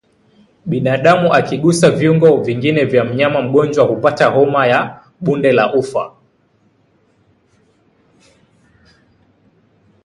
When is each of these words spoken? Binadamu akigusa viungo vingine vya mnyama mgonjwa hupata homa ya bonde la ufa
Binadamu 0.65 1.31
akigusa 1.33 1.91
viungo 1.91 2.37
vingine 2.37 2.85
vya 2.85 3.03
mnyama 3.05 3.41
mgonjwa 3.41 3.85
hupata 3.85 4.29
homa 4.29 4.67
ya 4.67 5.03
bonde 5.21 5.51
la 5.51 5.73
ufa 5.73 6.11